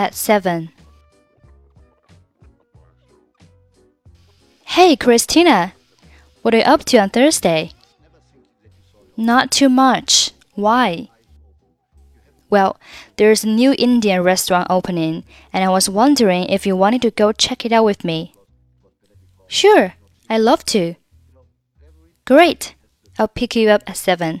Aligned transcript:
at 0.00 0.14
7. 0.14 0.70
Hey, 4.64 4.96
Christina! 4.96 5.74
What 6.40 6.54
are 6.54 6.58
you 6.58 6.62
up 6.64 6.84
to 6.86 6.96
on 6.96 7.10
Thursday? 7.10 7.72
Not 9.16 9.50
too 9.50 9.68
much. 9.68 10.32
Why? 10.54 11.10
Well, 12.48 12.80
there's 13.16 13.44
a 13.44 13.48
new 13.48 13.74
Indian 13.78 14.22
restaurant 14.22 14.68
opening, 14.70 15.24
and 15.52 15.62
I 15.62 15.68
was 15.68 15.88
wondering 15.88 16.44
if 16.48 16.66
you 16.66 16.74
wanted 16.74 17.02
to 17.02 17.10
go 17.10 17.32
check 17.32 17.66
it 17.66 17.72
out 17.72 17.84
with 17.84 18.02
me. 18.02 18.32
Sure, 19.48 19.94
I'd 20.30 20.38
love 20.38 20.64
to. 20.66 20.94
Great, 22.24 22.74
I'll 23.18 23.28
pick 23.28 23.54
you 23.54 23.68
up 23.68 23.82
at 23.86 23.98
7. 23.98 24.40